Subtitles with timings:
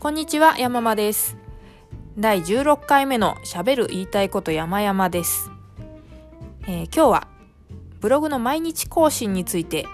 [0.00, 1.36] こんにちは、山間です。
[2.16, 5.50] 第16回目のしゃべる言いたいこと山々です、
[6.62, 7.28] えー今日は
[8.00, 9.84] ブログの毎日更新について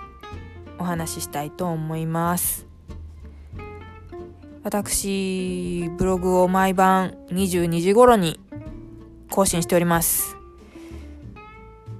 [0.78, 2.68] お話ししたいと思います。
[4.62, 8.38] 私、ブログを毎晩22時頃に
[9.28, 10.36] 更新しております。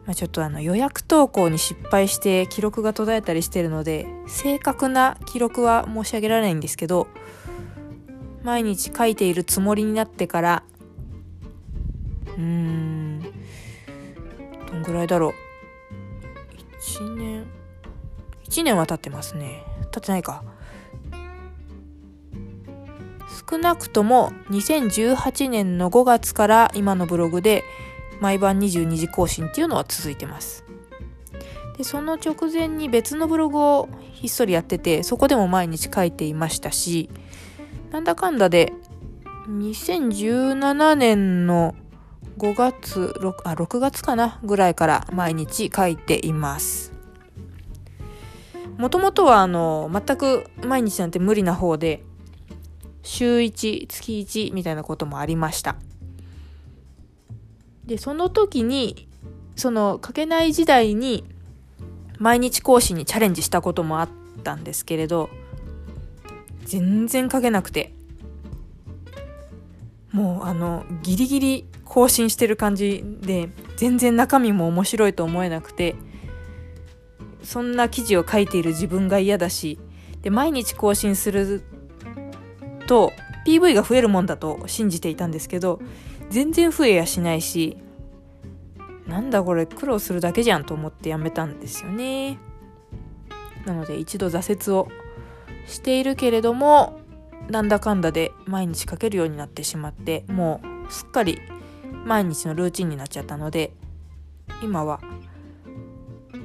[0.07, 7.09] まあ、ちょっとあの予約投稿に失敗して記録が途絶えたりしてるので正確な記録は申し上げられないんですけど
[8.47, 10.63] 毎日書いているつもりになってから
[12.29, 13.21] うーん
[14.71, 15.33] どんぐらいだろう。
[17.01, 17.45] 1年
[18.45, 19.65] 1年は経ってますね。
[19.91, 20.45] 経ってないか。
[23.51, 27.65] 少なくとも2018年の5月から今のブログで
[28.21, 30.65] 毎晩22時更新っていうのは続いてます。
[31.77, 37.11] でその直前に別のブログをひっそりやっててそこでも毎日書いていましたし
[37.91, 38.73] なんだかんだで
[39.49, 41.75] 2017年の
[42.39, 46.93] 5月 6, あ6月かなぐらいから毎日書いています。
[48.77, 52.03] もともとはあの全く毎日なんて無理な方で
[53.03, 55.77] 週1月1みたいなこともありました。
[57.87, 59.09] でその時に
[59.55, 61.25] その書けない時代に
[62.19, 64.09] 毎日講師にチャレンジしたこともあっ
[64.43, 65.31] たんですけれど
[66.67, 67.93] 全然書けなくて。
[70.13, 75.95] もうあのギリギリ更新してる感じで全然中身も面白いと思えなくて
[77.43, 79.79] そんな記事を書いている自分が嫌だし
[80.23, 81.63] で毎日更新する
[82.87, 83.13] と
[83.47, 85.81] PV が増えるもんだと信じていたんですけど
[86.31, 87.77] 全然増えやしないし
[89.07, 92.39] なんだこれ苦労するだけじゃんと思ってやめたんですよね。
[93.65, 94.89] なので一度挫折を
[95.67, 97.01] しているけれども
[97.51, 101.41] なんだかんだで毎日書けるようになってしまってもうすっかり
[102.05, 103.73] 毎日のルーチンになっちゃったので
[104.63, 105.01] 今は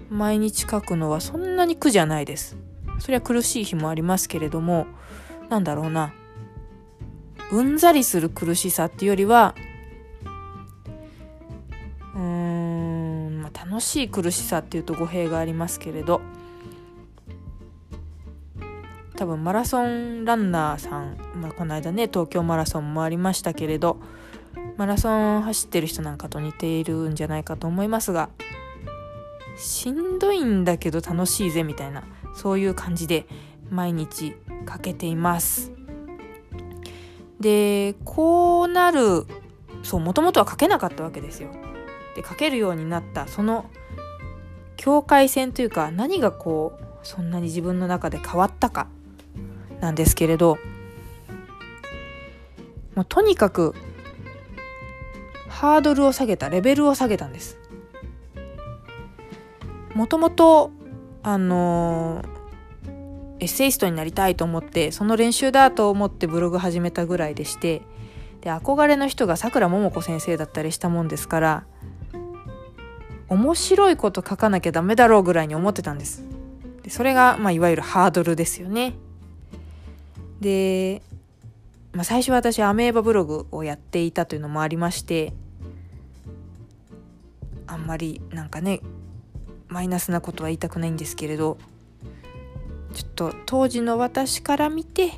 [0.09, 2.57] 毎日書くのはそんなに苦じゃないです。
[2.99, 4.85] そりゃ苦しい日もありますけれども
[5.49, 6.13] なんだろうな。
[7.51, 9.55] うんざりする苦しさっていうよりは
[12.15, 16.21] うーん、まあ、楽しい苦しさっていうと語弊がありますけれど
[19.21, 23.97] 多分マラソンランナーさん、まあ、この間ね東京マラソンもありましたけれど
[24.77, 28.31] マラソン走ってる人なんかと似ているんじゃないかと思いますが
[29.59, 32.03] しんどいんだけど楽しいぜみたいな
[32.35, 33.27] そういう感じで
[33.69, 34.33] 毎日
[34.65, 35.71] かけています。
[37.39, 39.27] でこうなる
[39.83, 41.51] そうもともとは書けなかったわけですよ。
[42.15, 43.69] で書けるようになったその
[44.77, 48.87] 境界線というか何がこうそんなに自分の中で変わったか。
[49.81, 50.57] なんですけれど
[52.95, 53.75] もうとにかく
[55.49, 57.57] ハードルを下げたレベルを下げたんです。
[59.93, 60.71] もともと
[61.21, 62.41] あのー
[63.41, 67.81] エッセイストになりたいと思ってその練習だと思ってブログ始めたぐらいでして
[68.41, 71.63] で憧れの人がさくらももこ先生だったりしたもんですから
[73.29, 76.25] 面白いこと書かなきゃダメだろうぐらいに思ってたんです。
[76.83, 78.93] でそれが、まあ、いわゆるハードルですよね。
[80.41, 81.01] で、
[81.93, 85.33] まあ、最初私アメーバブログをやっていたというのもありまして
[87.67, 88.81] あんまりなんかね
[89.69, 91.57] マイナスなことは言いたくないんですけれど
[92.93, 95.11] ちょっと当時の私から見て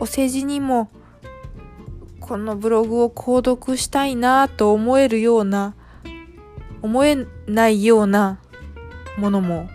[0.00, 0.90] お世辞にも
[2.20, 5.74] このブログを購読したいなと思えるような
[6.82, 7.16] 思え
[7.46, 8.40] ないような
[9.16, 9.68] ものも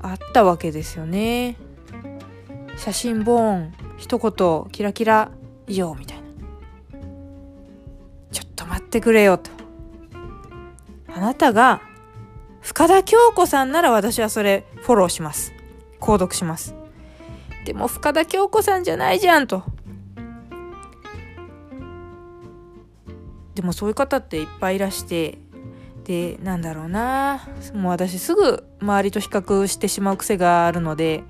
[0.00, 1.56] あったわけですよね。
[2.76, 5.30] 写真ボーン一言キラキラ
[5.66, 6.24] 以上みたいな。
[8.30, 9.50] ちょっと待ってくれよと。
[11.08, 11.80] あなたが
[12.60, 15.52] 深田恭子さんなら私はそれフォローします。
[16.00, 16.74] 購読します。
[17.64, 19.64] でも深田恭子さんじゃないじゃんと。
[23.54, 25.38] でもそういう方っていっぱいいらして
[26.04, 31.24] でなんだろうなもう私すぐ周りと比較してしまう癖があるので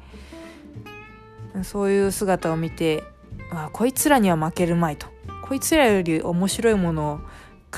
[1.65, 3.05] そういう姿を見て
[3.51, 5.09] あこいつらには負けるまいと。
[5.43, 7.21] こいつらより面白いものを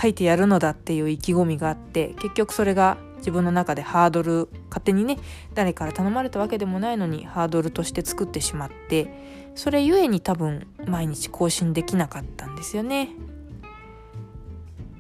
[0.00, 5.19] 書いてやるのだっていう意気込みがあって結局それが自分の中でハードル勝手にね
[5.54, 13.10] 誰から頼まれたわけでもないのにハードルとして作ってしまってそれゆえに多分毎日更新できなかったんですよね。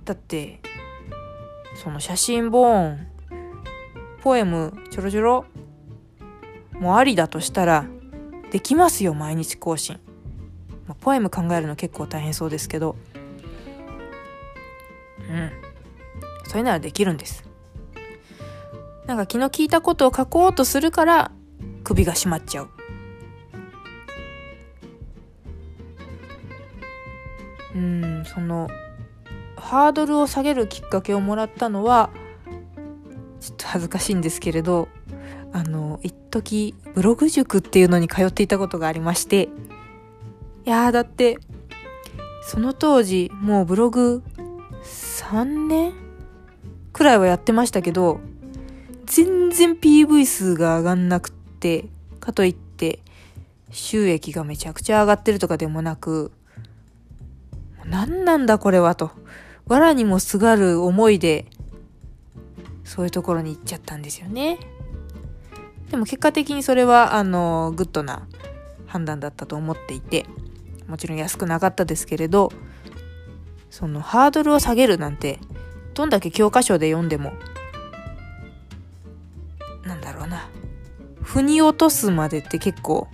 [0.04, 0.60] だって
[1.76, 3.06] その写真ボーン
[4.20, 5.44] ポエムちょろちょろ
[6.72, 7.86] もありだとしたら
[8.50, 9.98] できますよ毎日更新、
[11.00, 12.96] ポエム考えるの結構大変そうですけど。
[15.28, 15.50] うん。
[16.48, 17.44] それならできるんです。
[19.06, 21.30] なんか気の利いたことを書こうとするから
[21.84, 22.68] 首が締まっちゃう。
[27.74, 28.68] うんその
[29.56, 32.10] ハードルを下げるきっかけをもらったのは
[33.40, 34.88] ちょっと恥ずかしいんですけれど
[35.52, 39.48] あの一時ブログ塾っていうのに通っていたことがありまして。
[40.66, 41.38] いやーだって
[42.42, 44.22] その当時もうブログ
[44.82, 45.94] 3年
[46.92, 48.20] くらいはやってましたけど
[49.06, 51.86] 全然 PV 数が上がんなくって
[52.20, 53.00] かといって
[53.70, 56.32] 収益がめちゃくちゃ上がってるとかでもなく
[57.86, 59.10] 何なんだこれはと。
[59.68, 61.46] 藁にもすがる思いで
[62.84, 64.58] そういうところに行っちゃったんですよね。
[65.90, 68.26] でも結果的にそれはあのグッドな
[68.86, 70.26] 判断だったと思っていて
[70.86, 72.52] もちろん安くなかったですけれど
[73.70, 75.38] そのハードルを下げるなんて
[75.94, 77.32] どんだけ教科書で読んでも
[79.84, 80.48] なんだろうな。
[81.22, 83.06] 腑に落とすまでって結構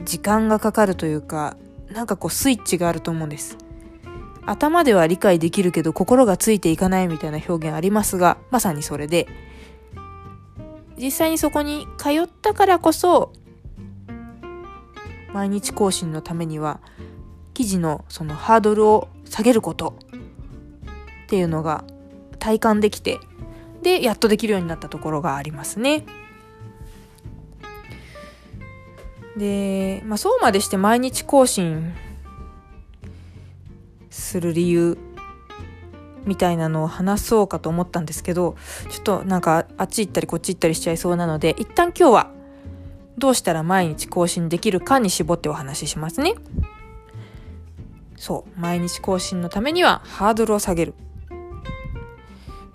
[0.00, 1.56] 時間がかかるというか
[1.90, 3.56] なんかこうスイッチがあると思うんです。
[4.44, 9.26] 頭では理解できるけど心がついていかないみたいな表現ありますがまさにそれで
[11.00, 13.32] 実際にそこに通ったからこそ
[15.32, 16.80] 毎日更新のためには
[17.54, 19.94] 記事のそのハードルを下げること
[21.24, 21.84] っていうのが
[22.38, 23.18] 体感できて
[23.82, 26.04] でやっとできるようになったところがありますね。
[29.36, 31.94] で、まあ、そうまでして毎日更新
[34.10, 34.98] する理由
[36.24, 38.56] みたいなのを話そうかと思ったんですけど
[38.90, 42.30] ちょっとなんかあっち行ったりこっち行ったりしちゃいそうなので一旦今日は
[43.20, 46.34] どうしたら毎日更新できるかに絞ってお話ししますね。
[48.16, 48.60] そう。
[48.60, 50.94] 毎日更新のためにはハードルを下げる。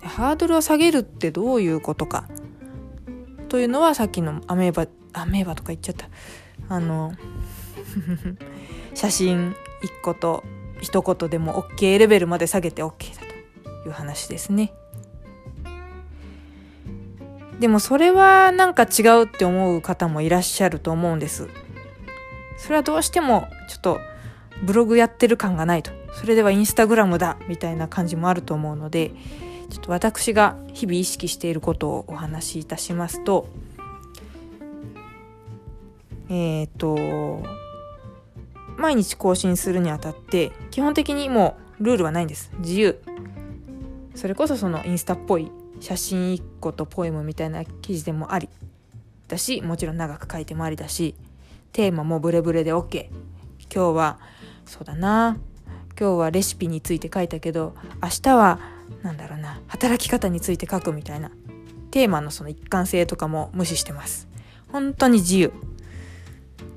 [0.02, 2.28] ハードルを下げるってどういうことか。
[3.48, 6.08] というのはさっきのアメーバ、アメーバとか言っちゃった。
[6.68, 7.12] あの、
[8.94, 10.44] 写真一個と
[10.80, 13.25] 一言でも OK レベルまで下げて OK だ
[13.86, 14.72] いう話ですね。
[17.60, 21.48] でもそれはなんか違うって思う方もいらっしゃると思うんです。
[22.58, 24.00] それはどうしてもちょっと
[24.62, 25.90] ブログやってる感がないと。
[26.12, 29.12] それではインスタグラムだみたいな感じもあると思うので、
[29.70, 33.48] ちょっと私が日々意識していることをお話しいたしますと、
[36.28, 37.42] えっ、ー、と、
[38.76, 42.50] 毎日更新するにあたって基本的にもうルールはないんです。
[42.58, 43.00] 自由。
[44.16, 48.48] それこそそのインスタっぽい写真1個とポエムみたいな記事でもあり
[49.28, 51.14] だしもちろん長く書いてもありだし
[51.72, 53.08] テーマもブレブレで OK
[53.72, 54.18] 今日は
[54.64, 55.36] そうだな。
[55.98, 58.60] 今日はレシピについて書いたけど明日は
[59.02, 61.30] 何だろうな働き方について書くみたいな。
[61.90, 64.28] テーマのその一貫性とかも無視してます。
[64.68, 65.52] 本当に自由。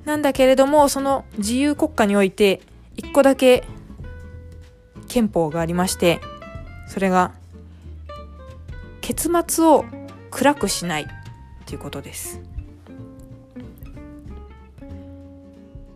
[0.06, 2.62] なんだけれどもその自由国家において
[2.96, 3.66] 一個だけ
[5.10, 6.22] 憲法がありまして
[6.90, 7.32] それが
[9.00, 9.86] 結末を
[10.31, 11.08] 暗くしない
[11.68, 12.42] ということです。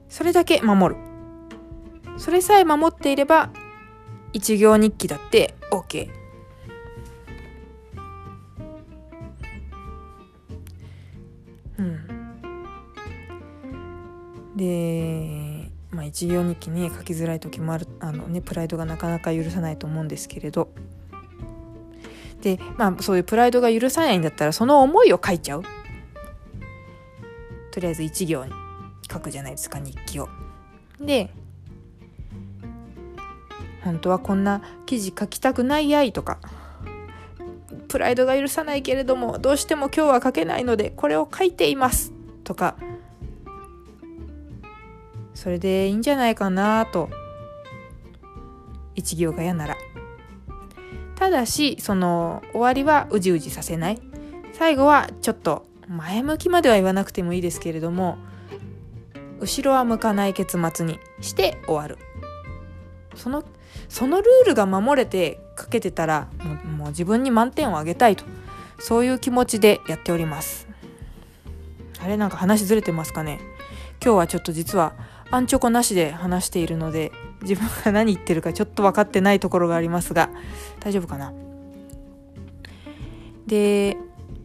[0.07, 1.01] それだけ守る。
[2.17, 3.49] それさえ守っていれば
[4.33, 6.22] 一行日記だって OK
[16.27, 20.69] 12期に書きづらい時もあるあの、ね、プライドがなかなか許さないと思うんですけれど
[22.41, 25.63] で、まあ、そういうプライドが許さないんだったらその思いを書いちゃう
[27.71, 28.51] とりあえず1行に
[29.11, 30.29] 書くじゃないですか日記を。
[30.99, 31.31] で
[33.83, 36.39] 本当はこんな記事書きたくないやいとか
[37.89, 42.13] プライドが許さないけれどもどうしても今日は書けないのでこれを書いています
[42.43, 42.75] とか
[45.33, 47.09] それでいいんじゃないかなと。
[48.95, 49.77] 一行が嫌なら。
[51.15, 54.01] ただしその終わりはうじうじさせない。
[54.53, 58.17] 最後はちょっと前向きまでは言わなくてもいいですけれども
[59.39, 61.97] 後ろは向かない結末にして終わる。
[63.15, 63.43] その
[63.89, 68.25] そのルールが守れてかけてたらもうもう自分に満点をあげたいと。
[68.79, 70.67] そういう気持ちでやっております。
[72.01, 73.39] あれなんか話ずれてますかね。
[74.03, 74.93] 今日はちょっと実は
[75.33, 77.11] アンチョコなしで話しているので
[77.41, 80.29] 自分が何言ってるかちょっと分かってないところがありますが
[80.79, 81.33] 大丈夫かな？
[83.47, 83.97] で、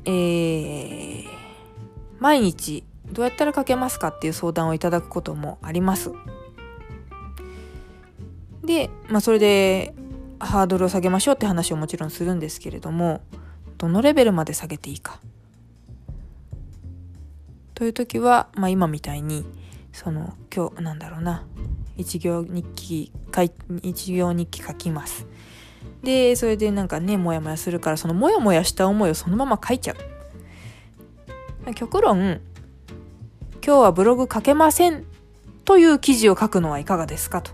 [0.06, 1.24] えー、
[2.20, 6.10] 毎日どうやったら書けますかっていう相談をいただくこともあります。
[8.64, 9.94] で、まあ、それで
[10.40, 13.20] ハードルを下げましょうって話をもちろんするんですけれども
[13.76, 15.20] どのレベルまで下げていいか。
[17.74, 19.44] という時は、まあ、今みたいに
[19.92, 21.44] その今日なんだろうな。
[21.96, 23.12] 一行日記
[23.82, 25.26] 一行日記書きます。
[26.02, 29.94] でそれでなんかねモヤモヤするからそのモヤモヤした思いをそのまま書いちゃ
[31.66, 31.74] う。
[31.74, 32.40] 極論
[33.64, 35.04] 今日はブログ書けません
[35.64, 37.52] という記事を書くのはいかがですかと。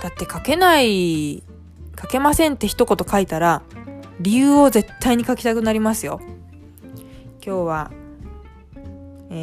[0.00, 1.42] だって書けない
[2.00, 3.62] 書けませんって一言書いたら
[4.20, 6.20] 理由を絶対に書きたくなりますよ。
[7.44, 7.90] 今日は
[9.30, 9.34] え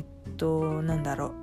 [0.00, 0.06] ー、っ
[0.38, 1.34] となんだろ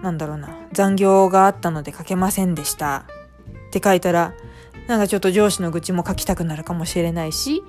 [0.00, 0.02] う。
[0.02, 0.56] なんだろうな。
[0.72, 3.04] 残業があったので書けませんでした。
[3.68, 4.34] って書いたら
[4.88, 7.62] なんかちょっと上司の愚痴も書きたくなるかもしれないし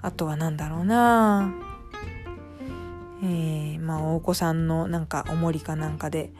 [0.00, 1.52] あとは何だろうな。
[3.22, 6.32] えー、まあお子さんのなんかおもりかなんかで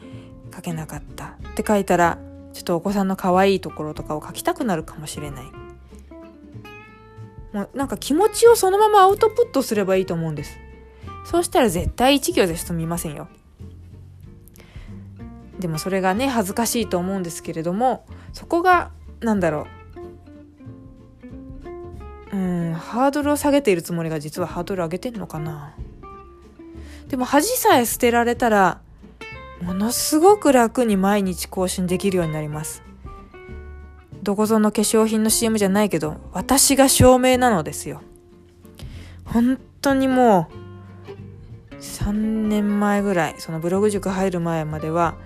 [0.55, 1.37] 書けなかった。
[1.51, 2.19] って書いたら
[2.53, 5.45] ちょっとお子さんの可愛いところとかを書きたくなるかもしれない。
[7.53, 10.59] もうなんか気持ちをそのままアウトプットすればいいと思うんです。
[11.25, 13.29] そうしたら絶対一行で済みませんよ。
[15.59, 19.67] でもそれがね恥ずかしいと思うんですけれどもそこがなんだろ
[22.33, 22.37] う。
[22.37, 25.75] うんハードルを下げているつもりが実はハードル上げてんのかな。
[27.09, 28.81] でも恥さえ捨てられたら
[29.61, 32.83] ものすごく楽に毎日更新できるようになります。
[34.23, 38.03] どこぞの化粧品の CM じゃないけど私が証明なのですよ。
[39.25, 40.62] 本当にもう
[41.83, 45.17] 3年前ぐらいそのブログ塾入る前までは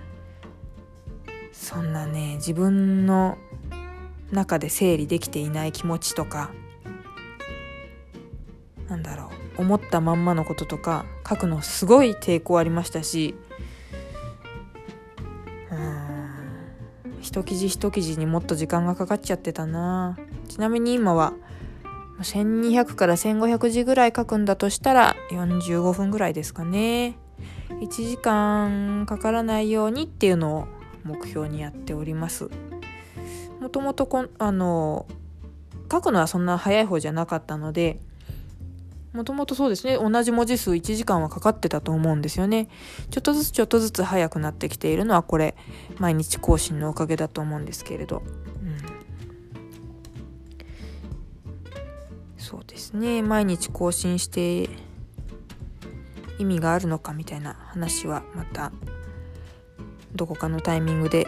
[1.51, 3.37] そんなね自分の
[4.31, 6.49] 中で整理できていない気持ちとか
[8.89, 13.35] なんだろう思ったまんまのこととか書くのすごい抵抗ありましたし
[15.71, 20.17] うん一記事一記事にもっと時間がかかっちゃってたな。
[20.47, 21.33] ちなみに今は
[22.19, 27.17] 1200から1500字ぐらい書くんだとしたら45分ぐらいですかね。
[27.81, 30.67] 1時間かからないようにっていうのを
[31.03, 32.49] 目標にやっております。
[33.61, 35.05] もともとこあの
[35.91, 37.99] 書くのはそんな早い方じゃなかったので
[39.13, 39.97] もともとそうですね。
[39.97, 42.67] 同じ文字数1時間はかかってたと思うんですよね。
[43.09, 45.55] ちょっとずつちょっとずつ早くなってきているのはこれ
[45.97, 48.21] 毎日更新のおかげだと思うんですけれど、
[52.47, 53.21] そうですね。
[53.21, 54.69] 毎日更新して
[56.39, 58.71] 意味があるのかみたいな話はまた
[60.15, 61.27] どこかのタイミングで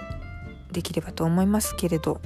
[0.72, 2.22] できればと思いますけれど、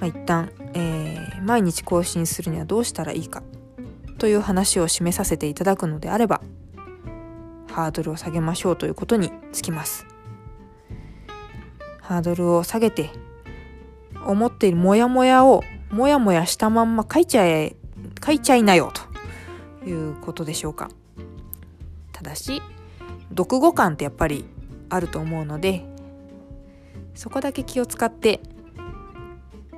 [0.00, 3.44] まあ、一旦、えー、毎日更新するにはどうしたらいいか
[4.18, 6.40] という話を示させていただくのであれば
[7.70, 10.08] ハードルを下げましょうということにつきます。
[12.00, 13.10] ハードルを下げて
[14.26, 17.76] 思っているモヤモヤをモヤモヤしたまんま書いちゃえ
[18.24, 18.92] 書いちゃいなよ
[19.82, 20.90] ということでしょうか。
[22.12, 22.62] ただし
[23.30, 24.44] 読後感ってやっぱり
[24.88, 25.84] あると思うので
[27.14, 28.40] そこだけ気を使って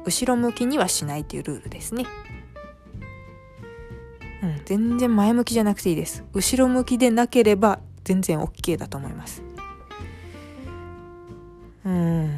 [0.04, 2.06] 後ろ向きにはしないというルールですね。
[4.42, 6.24] うん、全然前向きじゃなくていいです。
[6.32, 9.42] 後ろ向きでなければ全然 OK だと思います。
[11.84, 12.30] うん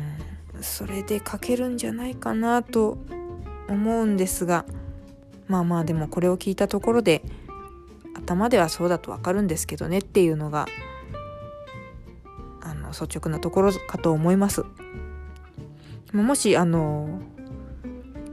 [0.61, 2.99] それで書けるんじゃないかなと
[3.71, 4.67] 思うんですが
[5.49, 7.23] まあまあでもこれを聞いたところで
[8.15, 10.67] 頭ではそうだとわかるんですけどねっていうのが
[12.61, 14.65] あの率直なところかと思います。
[16.13, 17.21] もしあの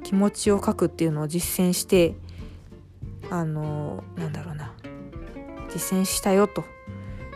[0.03, 2.15] 気持ちを書くっていうのを実践して
[3.29, 4.73] あのなんだろうな
[5.73, 6.63] 実践したよと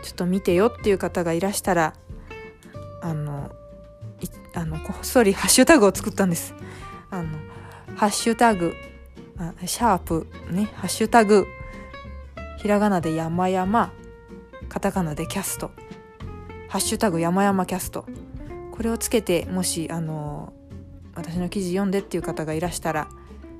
[0.02, 1.94] ちょっと見てよっていう方がいらしたら
[3.02, 3.52] あの
[4.54, 6.54] あのこっそりハッシュタグを作ったんです。
[7.10, 7.38] あの
[8.02, 8.74] ハッシュタグ
[9.38, 11.46] あシャープねハッシュタグ
[12.58, 13.92] ひらがなで山々
[14.68, 15.70] カタカナでキャスト
[16.68, 18.04] ハッシュタグ山々キャスト。
[18.72, 20.52] これをつけてもしあの
[21.14, 23.06] 私の記事読んでっていう方がいらしたら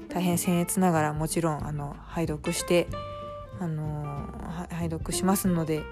[0.08, 2.88] 大変僭越ながらもちろんあの拝読して
[3.60, 4.28] あの
[4.70, 5.84] 拝読しますので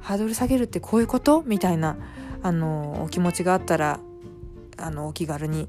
[0.00, 1.42] ハードル下げるってこういうこと？
[1.44, 1.96] みたいな
[2.40, 3.98] あのお気持ちがあったら
[4.76, 5.68] あのお気軽に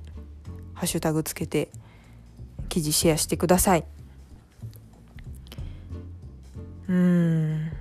[0.83, 1.69] ハッシュタグつけて
[2.67, 3.85] 記事シェアしてください。
[6.89, 7.71] うん。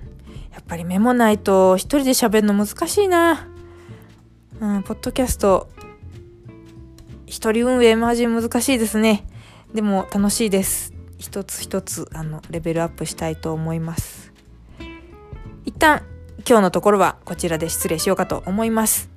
[0.53, 3.49] やっぱりメモないと一人で喋るの難しいな。
[4.61, 5.67] うんポッドキャスト。
[7.25, 9.27] 一人運営マジ難しいですね。
[9.73, 10.93] でも楽しいです。
[11.17, 14.31] 一つ一つあのレベルアップしたいと思います。
[15.65, 16.03] 一旦
[16.47, 19.09] 今日のところはこちらで失礼しようかと思います。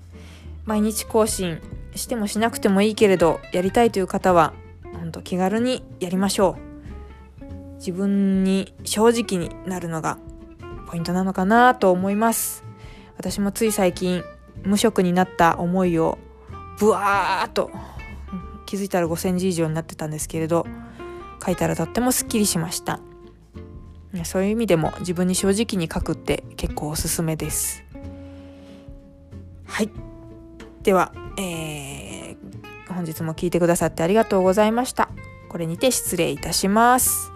[0.64, 1.60] 毎日更新
[1.96, 4.52] してもしなくてもいいけれどやりたいという方は
[4.94, 6.66] 本当気軽にやりましょう。
[7.76, 10.18] 自分に正直になるのが
[10.86, 12.64] ポイントなのかなと思います。
[13.18, 14.22] 私もつい最近
[14.64, 16.18] 無職になった思いを
[16.78, 17.70] ブワーっと
[18.66, 20.66] 気づいたら5センチ以上になってたんですけれど
[21.44, 23.00] 書いたらとってもすっきりしました。
[24.24, 27.84] そういう意味でも自分に正直に書くって結構おすすめです。
[29.66, 30.05] はい。
[30.86, 35.08] では、えー、本日も聞いてくださってありがとうございました。
[35.48, 37.35] これにて失礼いたします。